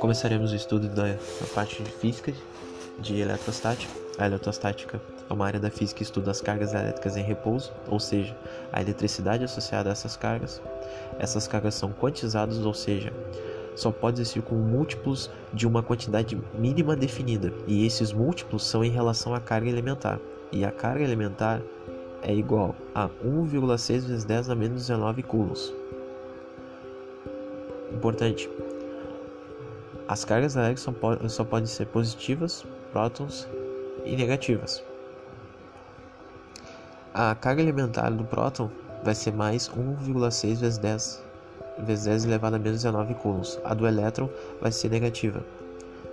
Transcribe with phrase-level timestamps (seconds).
[0.00, 2.32] Começaremos o estudo da, da parte de física
[2.98, 3.92] de eletrostática.
[4.18, 8.00] A eletrostática é uma área da física que estuda as cargas elétricas em repouso, ou
[8.00, 8.36] seja,
[8.72, 10.60] a eletricidade associada a essas cargas.
[11.18, 13.12] Essas cargas são quantizadas, ou seja,
[13.74, 18.90] só pode existir com múltiplos de uma quantidade mínima definida, e esses múltiplos são em
[18.90, 20.18] relação à carga elementar.
[20.50, 21.62] E a carga elementar
[22.22, 25.72] é igual a 1,6 vezes 10 a menos 19 coulombs.
[27.92, 28.48] Importante,
[30.08, 33.48] as cargas elétricas só, podem ser positivas, prótons
[34.04, 34.82] e negativas.
[37.14, 38.70] A carga elementar do próton
[39.04, 41.22] vai ser mais 1,6 vezes 10
[41.78, 43.58] vezes 10 elevado a menos 19 coulombs.
[43.64, 44.28] A do elétron
[44.60, 45.42] vai ser negativa.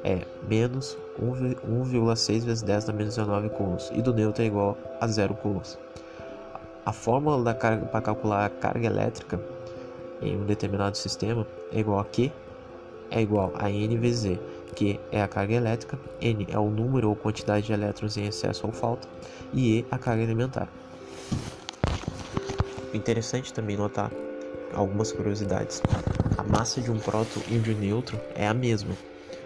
[0.04, 3.92] É menos 1,6 vezes 10 a menos 19 coulombs.
[3.94, 5.78] E do nêutron é igual a 0 coulombs.
[6.90, 9.40] A fórmula para calcular a carga elétrica
[10.24, 12.32] em um determinado sistema é igual a Q
[13.12, 17.10] é igual a N vezes E, que é a carga elétrica, N é o número
[17.10, 19.08] ou quantidade de elétrons em excesso ou falta,
[19.54, 20.68] e E a carga elementar.
[22.92, 24.12] Interessante também notar
[24.74, 25.84] algumas curiosidades.
[26.40, 28.98] A massa de um próton e de um nêutron é a mesma.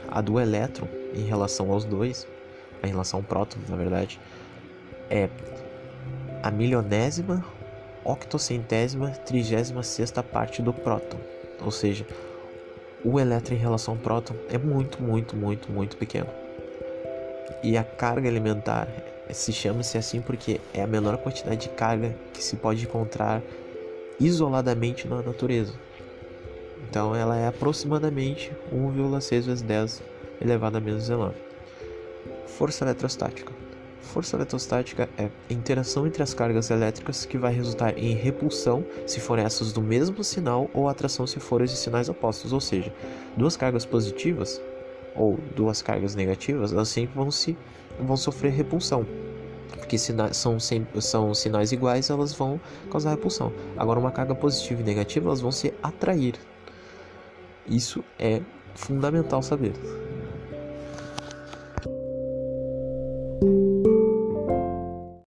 [0.08, 2.26] A do elétron, em relação aos dois,
[2.82, 4.18] em relação ao próton, na verdade,
[5.10, 5.30] é
[6.44, 7.44] a milionésima,
[8.04, 11.18] octocentésima, trigésima sexta parte do próton.
[11.62, 12.06] Ou seja,
[13.04, 16.28] o elétron em relação ao próton é muito, muito, muito, muito pequeno.
[17.64, 18.90] E a carga elementar
[19.32, 23.42] se chama-se assim porque é a menor quantidade de carga que se pode encontrar
[24.20, 25.74] isoladamente na natureza.
[26.90, 30.04] Então ela é aproximadamente 1,6 vezes 10
[30.42, 31.36] elevado a menos 19.
[32.48, 33.63] Força eletrostática.
[34.04, 39.20] Força eletrostática é a interação entre as cargas elétricas que vai resultar em repulsão se
[39.20, 42.94] forem essas do mesmo sinal ou atração se forem de sinais opostos, ou seja,
[43.36, 44.62] duas cargas positivas
[45.16, 47.58] ou duas cargas negativas, elas sempre vão se
[48.00, 49.06] vão sofrer repulsão.
[49.78, 52.60] Porque sinais, são, são sinais iguais, elas vão
[52.92, 53.52] causar repulsão.
[53.78, 56.36] Agora, uma carga positiva e negativa, elas vão se atrair.
[57.68, 58.42] Isso é
[58.76, 59.74] fundamental saber.